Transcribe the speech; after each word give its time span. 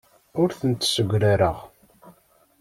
Ur 0.41 0.49
tent-ssegrareɣ. 0.59 1.57